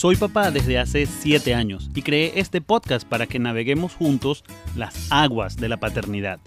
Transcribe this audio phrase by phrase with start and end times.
[0.00, 5.12] Soy papá desde hace 7 años y creé este podcast para que naveguemos juntos las
[5.12, 6.40] aguas de la paternidad.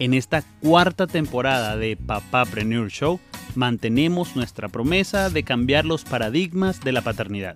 [0.00, 3.20] En esta cuarta temporada de Papá Preneur Show,
[3.54, 7.54] mantenemos nuestra promesa de cambiar los paradigmas de la paternidad.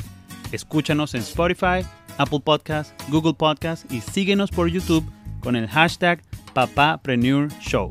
[0.52, 1.84] Escúchanos en Spotify,
[2.18, 5.04] Apple Podcast, Google Podcast y síguenos por YouTube
[5.40, 6.22] con el hashtag
[6.54, 7.90] Papapreneur Show.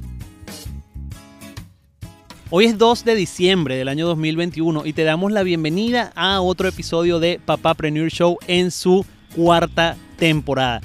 [2.54, 6.68] Hoy es 2 de diciembre del año 2021 y te damos la bienvenida a otro
[6.68, 9.06] episodio de Papapreneur Show en su
[9.38, 10.82] cuarta temporada.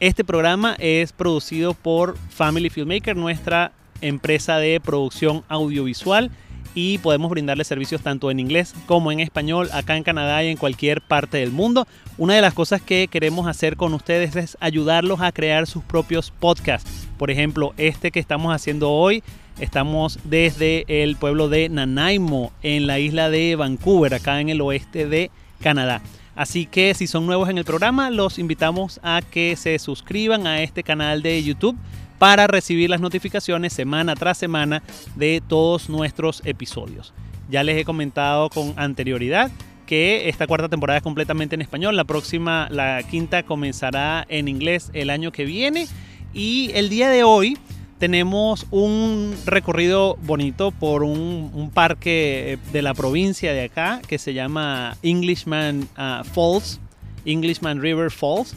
[0.00, 6.30] Este programa es producido por Family Filmmaker, nuestra empresa de producción audiovisual
[6.74, 10.56] y podemos brindarle servicios tanto en inglés como en español acá en Canadá y en
[10.56, 11.86] cualquier parte del mundo.
[12.16, 16.30] Una de las cosas que queremos hacer con ustedes es ayudarlos a crear sus propios
[16.30, 17.06] podcasts.
[17.18, 19.22] Por ejemplo, este que estamos haciendo hoy,
[19.58, 25.06] estamos desde el pueblo de Nanaimo en la isla de Vancouver, acá en el oeste
[25.06, 26.02] de Canadá.
[26.34, 30.62] Así que si son nuevos en el programa, los invitamos a que se suscriban a
[30.62, 31.76] este canal de YouTube
[32.18, 34.82] para recibir las notificaciones semana tras semana
[35.16, 37.12] de todos nuestros episodios.
[37.50, 39.50] Ya les he comentado con anterioridad
[39.86, 41.96] que esta cuarta temporada es completamente en español.
[41.96, 45.86] La próxima, la quinta, comenzará en inglés el año que viene.
[46.32, 47.58] Y el día de hoy
[48.02, 54.96] tenemos un recorrido bonito por un, parque de la provincia de acá que se llama
[55.04, 56.80] Englishman uh, Falls,
[57.24, 58.56] Englishman River Falls.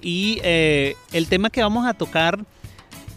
[0.00, 2.38] Y eh, el tema que vamos a tocar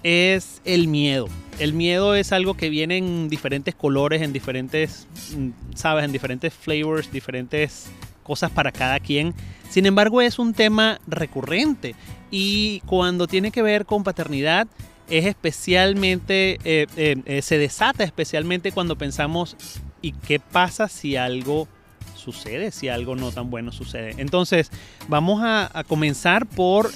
[0.03, 1.29] es el miedo.
[1.59, 6.53] El miedo es algo que viene en diferentes colores, en diferentes, mm, sabes, en diferentes
[6.53, 7.89] flavors, diferentes
[8.23, 9.33] cosas para cada quien.
[9.69, 11.95] Sin embargo, es un tema recurrente
[12.31, 14.67] y cuando tiene que ver con paternidad,
[15.09, 19.55] es especialmente, eh, eh, eh, se desata especialmente cuando pensamos,
[20.01, 21.67] ¿y qué pasa si algo
[22.15, 24.13] sucede si algo no tan bueno sucede.
[24.17, 24.71] Entonces,
[25.07, 26.91] vamos a, comenzar por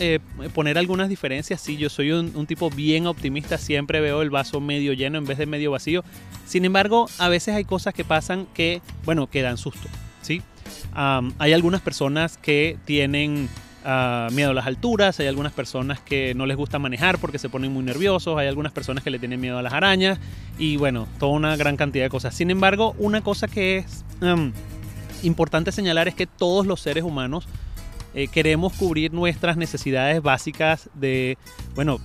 [0.53, 1.61] poner algunas diferencias.
[1.61, 5.37] Sí, yo soy un, tipo bien optimista, siempre veo el vaso medio lleno en vez
[5.37, 6.03] de medio vacío.
[6.45, 9.87] Sin embargo, a veces hay cosas que pasan que, bueno, que dan susto.
[10.21, 10.41] ¿sí?
[10.93, 13.47] hay algunas personas que tienen
[13.85, 17.49] ah, miedo a las alturas, hay algunas personas que no les gusta manejar porque se
[17.49, 20.19] ponen muy nerviosos, hay algunas personas que le tienen miedo a las arañas
[20.57, 22.33] y bueno, toda una gran cantidad de cosas.
[22.35, 24.03] Sin embargo, una cosa que es
[25.23, 27.47] importante señalar es que todos los seres humanos
[28.13, 31.37] eh, queremos cubrir nuestras necesidades básicas de,
[31.73, 31.99] bueno,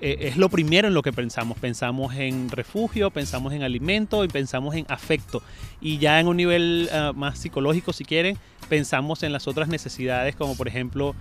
[0.00, 1.58] eh, es lo primero en lo que pensamos.
[1.58, 5.42] Pensamos en refugio, pensamos en alimento y pensamos en afecto.
[5.80, 8.36] Y ya en un nivel ah, más psicológico, si quieren,
[8.68, 11.14] pensamos en las otras necesidades como por ejemplo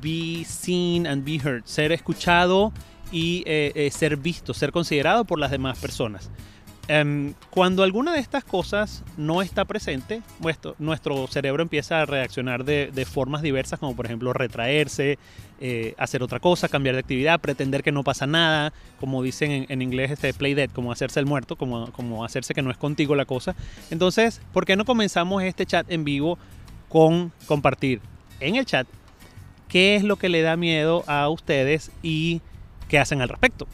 [0.00, 2.72] be seen and be heard, ser escuchado
[3.10, 6.30] y eh, ser visto, ser considerado por las demás personas.
[6.88, 10.22] Em, cuando alguna de estas cosas no está presente,
[10.78, 15.18] nuestro, cerebro empieza a reaccionar de, formas diversas, como por ejemplo retraerse,
[15.60, 19.82] eh, hacer otra cosa, cambiar de actividad, pretender que no pasa nada, como dicen en,
[19.82, 23.14] inglés, este play dead, como hacerse el muerto, como, como hacerse que no es contigo
[23.14, 23.54] la cosa.
[23.90, 26.38] Entonces, ¿por qué no comenzamos este chat en vivo
[26.88, 28.00] con compartir
[28.40, 28.88] en el chat
[29.68, 32.40] qué es lo que le da miedo a ustedes y
[32.88, 33.68] qué hacen al respecto?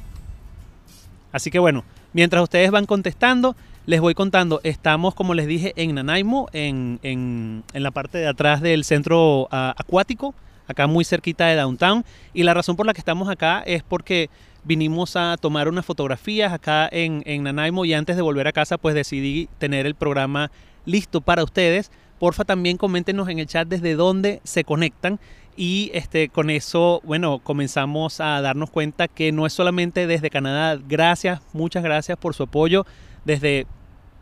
[1.32, 1.84] Así que bueno,
[2.16, 4.62] Mientras ustedes van contestando, les voy contando.
[4.64, 10.34] Estamos, como les dije, en Nanaimo, en, la parte de atrás del centro ah, acuático,
[10.66, 12.06] acá muy cerquita de Downtown.
[12.32, 14.30] Y la razón por la que estamos acá es porque
[14.64, 18.78] vinimos a tomar unas fotografías acá en, en Nanaimo y antes de volver a casa
[18.78, 20.50] pues decidí tener el programa
[20.86, 21.90] listo para ustedes.
[22.18, 25.20] Porfa también coméntenos en el chat desde dónde se conectan
[25.56, 30.78] y este, con eso, bueno, comenzamos a darnos cuenta que no es solamente desde Canadá.
[30.86, 32.84] Gracias, muchas gracias por su apoyo
[33.24, 33.66] desde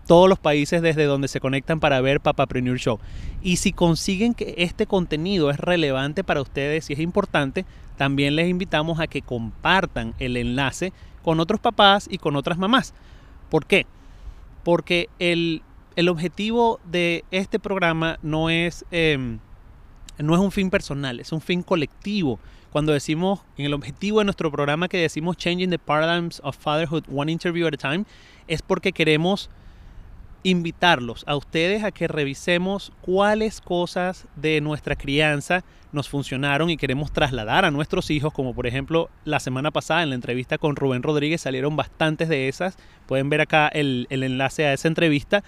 [0.07, 3.01] todos los países desde donde se conectan para ver Papapreneur Show.
[3.43, 7.65] Y si consiguen que este contenido es relevante para ustedes y es importante,
[7.97, 12.95] también les invitamos a que compartan el enlace con otros papás y con otras mamás.
[13.51, 13.87] ¿Por qué?
[14.63, 15.63] Porque el,
[16.09, 18.85] objetivo de este programa no es...
[18.91, 19.39] Em,
[20.19, 22.39] no es un fin personal, es un fin colectivo.
[22.71, 27.05] Cuando decimos en el objetivo de nuestro programa que decimos Changing the Paradigms of Fatherhood
[27.13, 28.05] One Interview at a Time,
[28.47, 29.51] es porque queremos
[30.45, 37.13] invitarlos a ustedes a que revisemos cuáles cosas de nuestra crianza nos funcionaron y queremos
[37.13, 41.03] trasladar a nuestros hijos, como por ejemplo la semana pasada en la entrevista con Rubén
[41.03, 42.77] Rodríguez salieron bastantes de esas,
[43.07, 45.43] pueden ver acá el, el enlace a esa entrevista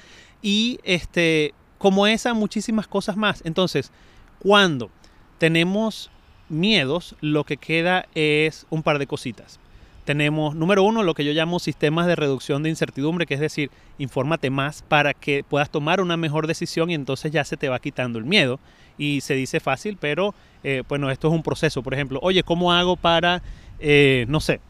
[0.47, 3.43] y este, como esa muchísimas cosas más.
[3.45, 3.91] Entonces,
[4.39, 4.91] cuando
[5.39, 6.09] tenemos
[6.49, 9.59] miedos, lo que queda es un par de cositas.
[10.05, 13.73] tenemos, número uno, lo que yo llamo sistemas de reducción de incertidumbre, que es decir,
[13.99, 17.81] infórmate más para que puedas tomar una mejor decisión y entonces ya se te va
[17.81, 18.61] quitando el miedo.
[18.99, 20.33] Y se dice fácil, pero
[20.63, 21.83] eh, bueno, esto es un proceso.
[21.83, 23.43] Por ejemplo, oye, ¿cómo hago para,
[23.81, 24.61] eh, no sé,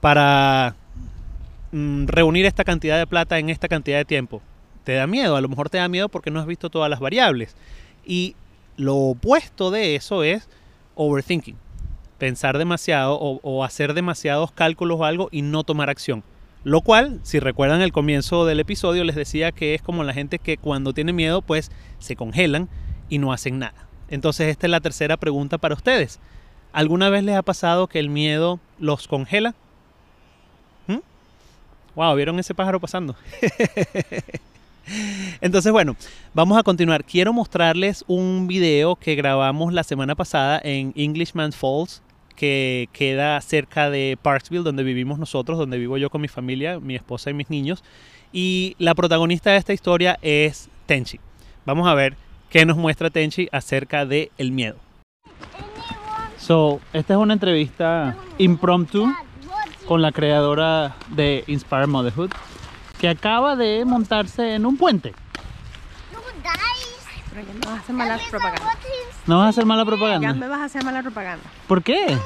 [0.00, 0.76] para
[1.72, 4.40] mm, reunir esta cantidad de plata en esta cantidad de tiempo?
[4.86, 7.00] Te da miedo, a lo mejor te da miedo porque no has visto todas las
[7.00, 7.56] variables.
[8.04, 8.36] Y
[8.76, 10.48] lo opuesto de eso es
[10.94, 11.56] overthinking
[12.18, 16.22] pensar demasiado o, hacer demasiados cálculos o algo y no tomar acción.
[16.62, 20.38] Lo cual, si recuerdan el comienzo del episodio, les decía que es como la gente
[20.38, 22.68] que cuando tiene miedo, pues se congelan
[23.08, 23.88] y no hacen nada.
[24.08, 26.20] Entonces esta es la tercera pregunta para ustedes.
[26.72, 29.56] ¿Alguna vez les ha pasado que el miedo los congela?
[30.86, 30.98] ¿Mm?
[31.96, 33.16] Wow, ¿vieron ese pájaro pasando?
[35.40, 35.96] Entonces, bueno,
[36.34, 37.04] vamos a continuar.
[37.04, 42.02] Quiero mostrarles un video que grabamos la semana pasada en Englishman Falls,
[42.34, 46.94] que queda cerca de Parksville, donde vivimos nosotros, donde vivo yo con mi familia, mi
[46.94, 47.82] esposa y mis niños.
[48.32, 51.18] Y la protagonista de esta historia es Tenchi.
[51.64, 52.16] Vamos a ver
[52.50, 54.76] qué nos muestra Tenchi acerca del el miedo.
[56.38, 59.12] So, esta es una entrevista impromptu
[59.86, 62.30] con la creadora de Inspire Motherhood,
[63.00, 65.14] que acaba de montarse en un puente.
[67.30, 68.72] Pero ya me vas a hacer mala propaganda.
[69.26, 70.28] ¿No vas a hacer mala propaganda?
[70.28, 71.44] Ya me vas a hacer mala propaganda.
[71.68, 72.16] ¿Por qué?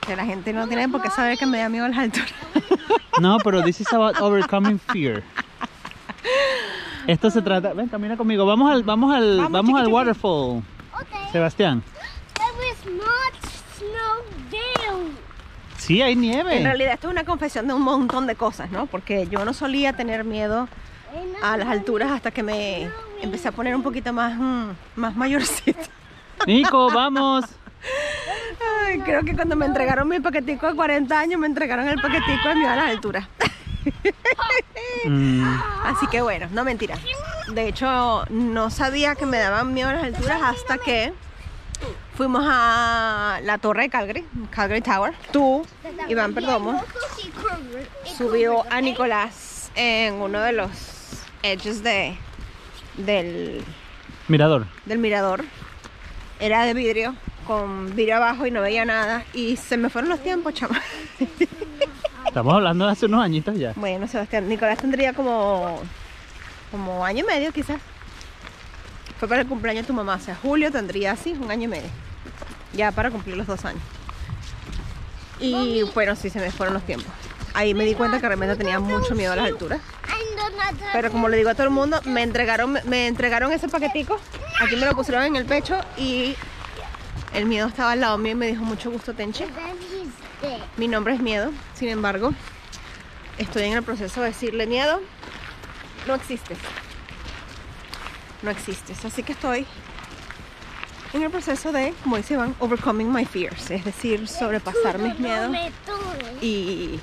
[0.00, 2.32] Que la gente no tiene por qué saber que me da miedo a las alturas.
[3.20, 5.24] No, pero this is about overcoming fear.
[7.08, 7.72] Esto se trata.
[7.72, 8.46] Ven, camina conmigo.
[8.46, 10.62] Vamos al, vamos al, vamos, Vamos, al waterfall.
[10.92, 11.32] Okay.
[11.32, 11.82] Sebastián.
[15.88, 16.58] Sí, hay nieve.
[16.58, 18.84] En realidad esto es una confesión de un montón de cosas, ¿no?
[18.84, 20.68] Porque yo no solía tener miedo
[21.42, 22.90] a las alturas hasta que me
[23.22, 25.80] empecé a poner un poquito más, mm, más mayorcita.
[26.46, 27.46] Nico, vamos.
[28.86, 32.48] Ay, creo que cuando me entregaron mi paquetico de 40 años, me entregaron el paquetico
[32.50, 33.26] de miedo a las alturas.
[35.06, 36.96] Mm, Así que bueno, no mentira.
[37.54, 41.14] De hecho, no sabía que me daban miedo a las alturas hasta que
[42.18, 45.14] fuimos a la torre de Calgary, Calgary Tower.
[45.30, 45.64] Tú,
[46.08, 46.82] Iván Perdomo,
[48.18, 50.68] subió a Nicolás en uno de los
[51.44, 52.16] edges de,
[52.96, 53.62] del,
[54.26, 54.66] mirador.
[54.84, 55.44] del mirador.
[56.40, 57.14] Era de vidrio,
[57.46, 59.24] con vidrio abajo y no veía nada.
[59.32, 60.82] Y se me fueron los tiempos, chama.
[62.26, 63.74] Estamos hablando de hace unos añitos ya.
[63.76, 65.80] Bueno, Sebastián, Nicolás tendría como,
[66.72, 67.80] como año y medio quizás.
[69.20, 71.68] Fue para el cumpleaños de tu mamá, o sea, Julio tendría así un año y
[71.68, 72.07] medio.
[72.72, 73.82] Ya para cumplir los dos años.
[75.40, 77.12] Y bueno, sí, se me fueron los tiempos.
[77.54, 79.80] Ahí me di cuenta que realmente tenía mucho miedo a las alturas.
[80.92, 84.18] Pero como le digo a todo el mundo, me entregaron, me entregaron ese paquetico.
[84.60, 86.34] Aquí me lo pusieron en el pecho y
[87.34, 89.44] el miedo estaba al lado mío y me dijo mucho gusto, Tenchi.
[90.76, 92.32] Mi nombre es Miedo, sin embargo,
[93.38, 95.00] estoy en el proceso de decirle miedo,
[96.06, 96.58] no existes.
[98.42, 99.04] No existes.
[99.04, 99.66] Así que estoy
[101.12, 105.56] en el proceso de, como dice Iván, overcoming my fears, es decir, sobrepasar mis miedos
[106.40, 107.00] y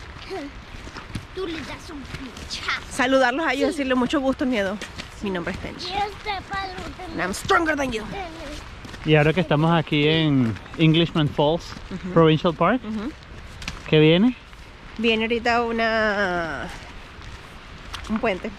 [1.35, 2.01] Tú le das un
[2.89, 4.77] saludarlos a ellos y decirle mucho gusto, miedo.
[5.21, 5.87] Mi nombre es Tenchi.
[5.87, 8.03] Este And I'm stronger than you.
[9.05, 11.73] Y ahora que estamos aquí en Englishman Falls
[12.13, 12.81] Provincial Park,
[13.89, 14.35] ¿qué viene?
[14.97, 16.69] Viene ahorita una
[18.09, 18.49] un puente.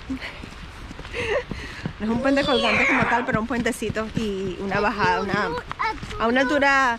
[1.99, 5.49] No es un puente colgante como tal, pero un puentecito y una bajada, una,
[6.21, 6.99] a una altura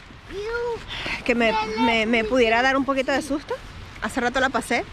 [1.23, 3.53] que me, me- me pudiera dar un poquito de susto.
[4.01, 4.83] Hace rato la pasé,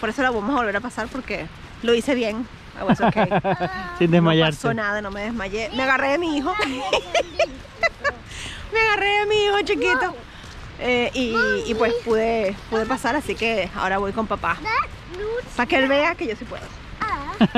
[0.00, 1.46] por eso la vamos a volver a pasar porque
[1.82, 2.46] lo hice bien.
[2.80, 3.24] I was okay.
[3.98, 4.56] Sin No desmayarse.
[4.62, 5.70] pasó nada, no me desmayé.
[5.74, 6.54] Me agarré de mi hijo.
[8.72, 10.14] me agarré de mi hijo chiquito.
[10.78, 11.34] Eh, y,
[11.66, 14.56] y pues pude, pude pasar, así que ahora voy con papá.
[15.54, 16.62] Para que él vea que yo sí puedo.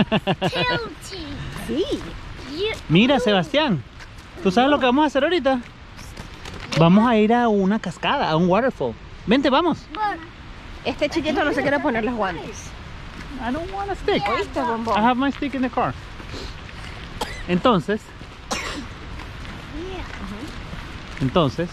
[1.67, 1.85] Sí.
[2.89, 3.83] Mira, Sebastián,
[4.43, 5.61] ¿tú sabes lo que vamos a hacer ahorita?
[6.79, 8.95] Vamos a ir a una cascada, a un waterfall.
[9.27, 9.87] Vente, vamos.
[10.85, 12.71] Este chiquito no se quiere poner los guantes.
[13.41, 14.23] I don't want a stick.
[14.29, 14.97] ¿Oíste, bombón?
[14.97, 15.95] I have my stick in the car.
[17.49, 18.01] Entonces,
[21.21, 21.69] entonces,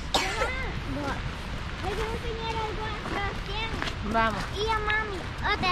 [4.12, 4.44] Vamos.
[4.56, 5.18] y a mami.
[5.54, 5.66] Ok.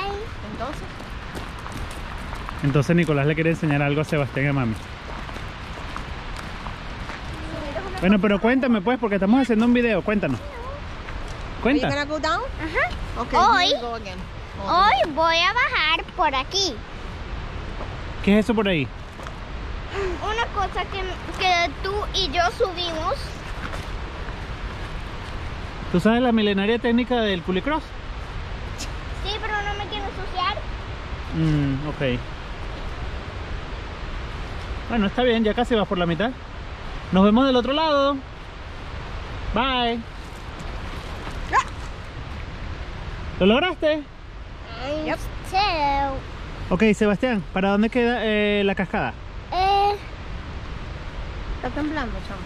[0.52, 0.84] Entonces,
[2.64, 4.74] entonces Nicolás le quiere enseñar algo a Sebastián y a mami.
[8.00, 10.40] Bueno, pero cuéntame pues, porque estamos haciendo un video, cuéntanos.
[11.62, 11.88] Cuenta.
[12.40, 13.22] Ajá.
[13.22, 13.74] Okay, Hoy-.
[14.68, 16.76] Hoy voy a bajar por aquí.
[18.24, 18.88] ¿Qué es eso por ahí?
[20.24, 21.00] Una cosa que,
[21.40, 23.16] que tú y yo subimos.
[25.92, 27.84] ¿Tú sabes la milenaria técnica del culicross?
[31.36, 32.20] Mm, ok.
[34.90, 36.32] Bueno, está bien, ya casi vas por la mitad.
[37.12, 38.16] Nos vemos del otro lado.
[39.54, 40.00] Bye.
[43.40, 44.04] ¿Lo lograste?
[45.06, 45.20] Yep.
[46.70, 49.14] Ok, Sebastián, ¿para dónde queda eh, la cascada?
[49.54, 49.96] eh,
[51.58, 52.42] Está temblando, chamo.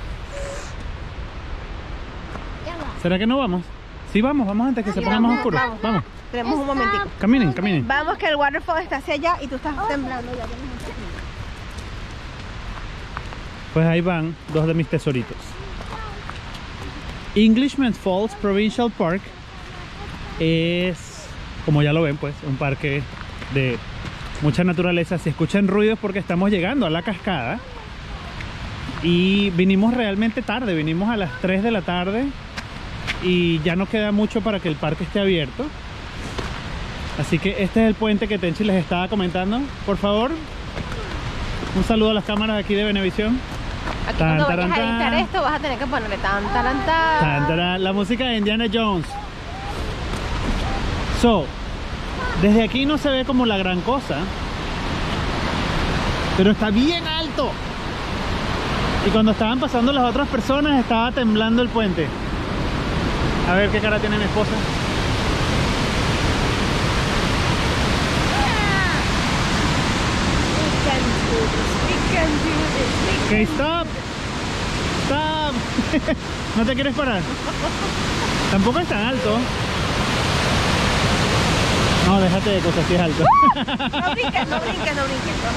[3.01, 3.63] ¿Será que no vamos?
[4.13, 5.57] Sí, vamos, vamos antes que se ponga más oscuro.
[5.57, 5.81] vamos.
[5.81, 7.05] Vamos, Tenemos un momentico.
[7.19, 7.87] caminen, caminen.
[7.87, 10.43] Vamos que el waterfall está hacia allá y tú estás temblando ya.
[13.73, 15.37] Pues ahí van dos de mis tesoritos.
[17.35, 19.21] Englishman Falls Provincial Park
[20.39, 21.25] es,
[21.65, 23.01] como ya lo ven, pues un parque
[23.53, 23.77] de
[24.41, 25.17] mucha naturaleza.
[25.17, 27.59] Si escuchan ruidos porque estamos llegando a la cascada.
[29.03, 32.25] Y vinimos realmente tarde, vinimos a las 3 de la tarde
[33.23, 35.65] y ya no queda mucho para que el parque esté abierto.
[37.19, 39.59] Así que este es el puente que Tenchi les estaba comentando.
[39.85, 40.31] Por favor,
[41.75, 43.39] un saludo a las cámaras aquí de Venevisión.
[44.07, 45.19] Aquí Tan, cuando taran, vayas a editar tan.
[45.19, 47.83] esto vas a tener que ponerle tan, taran, tan.
[47.83, 49.05] La música de Indiana Jones.
[51.21, 51.45] So,
[52.41, 54.17] desde aquí no se ve como la gran cosa,
[56.37, 57.51] pero está bien alto.
[59.05, 62.07] Y cuando estaban pasando las otras personas estaba temblando el puente.
[63.49, 64.51] A ver qué cara tiene mi esposa.
[70.57, 73.00] We can do this, we can do this, we
[73.31, 73.87] Ok, stop.
[75.05, 75.53] Stop.
[76.57, 77.21] ¿No te quieres parar?
[78.51, 79.37] Tampoco es tan alto.
[82.07, 83.23] No, déjate de cosas, sí es alto.
[83.55, 85.35] No brinques, no brinques, no brinques.
[85.45, 85.51] no.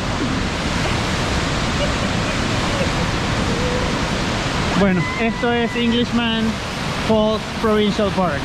[4.78, 6.44] Bueno, esto es Englishman
[7.08, 8.40] Falls Provincial Park.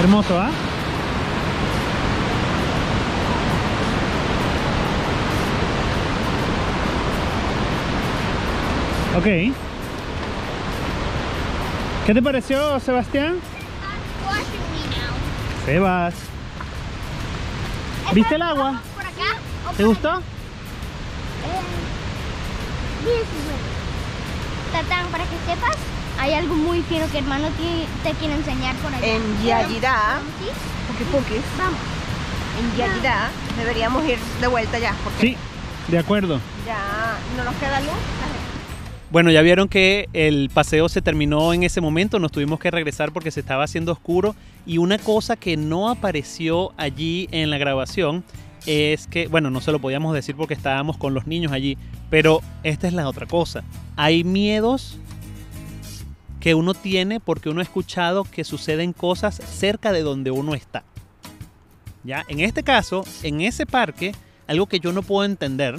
[0.00, 0.50] Hermoso, ¿ah?
[9.16, 9.24] Ok.
[12.06, 13.36] ¿Qué te pareció, Sebastián?
[15.66, 16.14] Sebas.
[18.12, 18.80] ¿Viste el agua?
[18.94, 19.38] ¿Por acá?
[19.70, 20.20] ¿O ¿Te gustó?
[24.72, 25.76] Tatán, para que sepas,
[26.18, 27.48] hay algo muy fino que hermano
[28.02, 29.06] te quiere enseñar por allá.
[29.06, 30.20] En Yayirá,
[31.58, 31.78] Vamos.
[32.58, 33.28] en Yayirá
[33.58, 35.36] deberíamos ir de vuelta ya, porque Sí,
[35.88, 36.40] de acuerdo.
[36.66, 37.90] ya no nos queda luz.
[39.12, 43.12] Bueno, ya vieron que el paseo se terminó en ese momento, nos tuvimos que regresar
[43.12, 48.24] porque se estaba haciendo oscuro y una cosa que no apareció allí en la grabación
[48.64, 51.76] es que, bueno, no se lo podíamos decir porque estábamos con los niños allí,
[52.08, 53.64] pero esta es la otra cosa.
[53.96, 54.96] Hay miedos
[56.40, 60.84] que uno tiene porque uno ha escuchado que suceden cosas cerca de donde uno está.
[62.02, 64.14] Ya, en este caso, en ese parque,
[64.46, 65.76] algo que yo no puedo entender,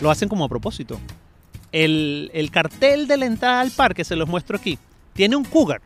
[0.00, 0.98] lo hacen como a propósito
[1.72, 4.78] el, el cartel de la entrada al parque, se los muestro aquí,
[5.14, 5.80] tiene un cougar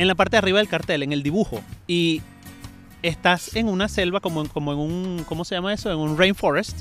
[0.00, 1.60] en la parte de arriba del cartel, en el dibujo.
[1.86, 2.22] Y
[3.02, 5.92] estás en una selva, como, como en un, ¿cómo se llama eso?
[5.92, 6.80] En un rainforest.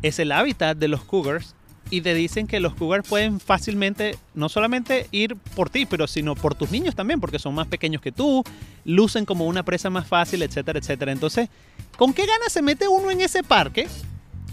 [0.00, 1.56] Es el hábitat de los cougars.
[1.90, 6.36] Y te dicen que los cougars pueden fácilmente, no solamente ir por ti, pero sino
[6.36, 8.44] por tus niños también, porque son más pequeños que tú,
[8.84, 11.10] lucen como una presa más fácil, etcétera, etcétera.
[11.10, 11.48] Entonces,
[11.96, 13.88] ¿con qué ganas se mete uno en ese parque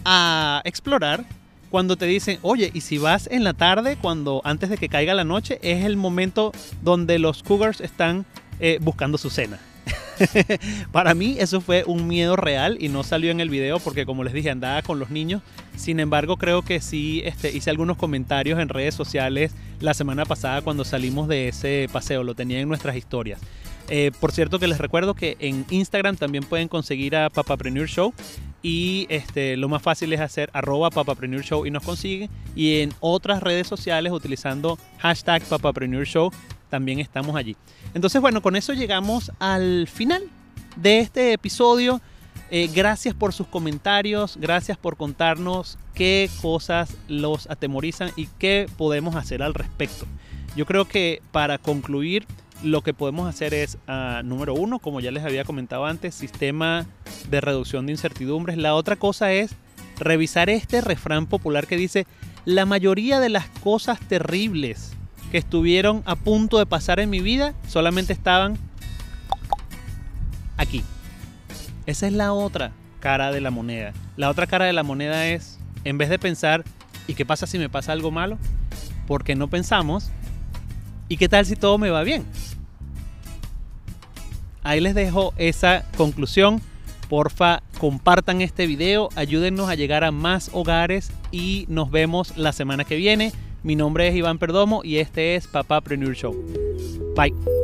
[0.04, 1.26] a explorar
[1.74, 5.16] cuando te dicen, oye, y si vas en la tarde, cuando antes de que caiga
[5.16, 6.52] la noche, es el momento
[6.84, 8.28] donde los cougars están
[8.60, 9.58] eh, buscando su cena.
[10.92, 14.24] Para mí eso fue un miedo real y no salió en el video porque como
[14.24, 15.42] les dije andaba con los niños.
[15.76, 20.62] Sin embargo creo que sí este, hice algunos comentarios en redes sociales la semana pasada
[20.62, 22.24] cuando salimos de ese paseo.
[22.24, 23.42] Lo tenía en nuestras historias.
[23.90, 28.14] Eh, por cierto que les recuerdo que en Instagram también pueden conseguir a Papapreneur Show
[28.64, 32.30] y este, lo más fácil es hacer arroba Papapreneur Show y nos consiguen.
[32.56, 36.32] Y en otras redes sociales utilizando hashtag Papapreneur Show
[36.70, 37.58] también estamos allí.
[37.94, 40.24] Entonces bueno, con eso llegamos al final
[40.78, 42.02] de este episodio.
[42.50, 49.16] Eh, gracias por sus comentarios, gracias por contarnos qué cosas los atemorizan y qué podemos
[49.16, 50.06] hacer al respecto.
[50.56, 52.26] Yo creo que para concluir,
[52.64, 56.86] lo que podemos hacer es, ah, número uno, como ya les había comentado antes, sistema
[57.30, 58.58] de reducción de incertidumbres.
[58.58, 59.56] La otra cosa es
[60.00, 62.08] revisar este refrán popular que dice,
[62.46, 64.94] la mayoría de las cosas terribles
[65.32, 68.58] que estuvieron a punto de pasar en mi vida solamente estaban
[70.58, 70.84] aquí.
[71.86, 73.94] Esa es la otra cara de la moneda.
[74.16, 76.64] La otra cara de la moneda es, en vez de pensar,
[77.08, 78.38] ¿y qué pasa si me pasa algo malo?
[79.08, 80.12] Porque no pensamos,
[81.10, 82.26] ¿y qué tal si todo me va bien?
[84.64, 86.62] Ahí les dejo esa conclusión
[87.14, 92.86] Porfa, compartan este video, ayúdennos a llegar a más hogares y nos vemos la semana
[92.86, 93.32] que viene.
[93.62, 96.36] Mi nombre es Iván Perdomo y este es Papá Preneur Show.
[97.16, 97.63] Bye.